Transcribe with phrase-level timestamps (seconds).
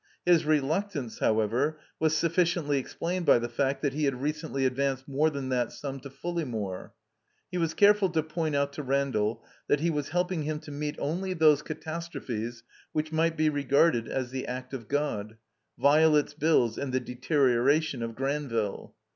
[0.25, 5.07] His reluctance, however, was sufficiently explained by the fact that he had recent ly advanced
[5.07, 6.91] more than that sum to Fulleymore.
[7.51, 10.95] He was careful to point out to Randall that he was helping him to meet
[10.97, 15.37] only those catastrophes which might be regarded as the act of God—
[15.79, 18.95] ^Violet's bills and the deterioration of Granville.